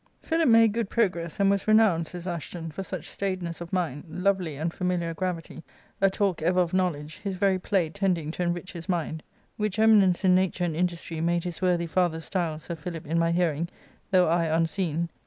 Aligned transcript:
Philip 0.23 0.49
made 0.49 0.73
good 0.73 0.89
progress, 0.89 1.39
and 1.39 1.47
was 1.51 1.67
renowned, 1.67 2.07
says 2.07 2.25
Ashton," 2.25 2.71
for 2.71 2.81
such 2.81 3.07
staidness 3.07 3.61
of 3.61 3.71
mind, 3.71 4.05
lovely 4.09 4.55
and 4.55 4.73
familiar 4.73 5.13
gravity, 5.13 5.61
a 6.01 6.09
talk 6.09 6.41
ever 6.41 6.59
of 6.59 6.73
knowledge, 6.73 7.19
his 7.19 7.35
very 7.35 7.59
play 7.59 7.87
tending 7.91 8.31
to 8.31 8.41
enrich 8.41 8.73
his 8.73 8.89
mind. 8.89 9.21
Which 9.57 9.77
eminence 9.77 10.25
in 10.25 10.33
nature 10.33 10.63
and 10.63 10.75
industry 10.75 11.21
made 11.21 11.43
his 11.43 11.61
worthy 11.61 11.85
father 11.85 12.19
style 12.19 12.57
Sir 12.57 12.73
Philip 12.75 13.05
in 13.05 13.19
my 13.19 13.31
hearing, 13.31 13.69
though 14.09 14.27
I 14.27 14.45
unseen. 14.45 15.09